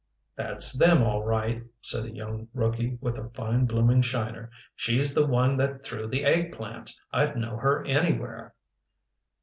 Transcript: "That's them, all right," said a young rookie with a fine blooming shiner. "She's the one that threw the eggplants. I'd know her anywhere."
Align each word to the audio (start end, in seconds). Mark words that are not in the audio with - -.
"That's 0.35 0.73
them, 0.75 1.03
all 1.03 1.23
right," 1.23 1.63
said 1.79 2.05
a 2.05 2.09
young 2.11 2.47
rookie 2.55 2.97
with 3.01 3.19
a 3.19 3.29
fine 3.35 3.65
blooming 3.67 4.01
shiner. 4.01 4.49
"She's 4.75 5.13
the 5.13 5.27
one 5.27 5.57
that 5.57 5.83
threw 5.85 6.07
the 6.07 6.23
eggplants. 6.23 6.99
I'd 7.13 7.37
know 7.37 7.57
her 7.57 7.85
anywhere." 7.85 8.55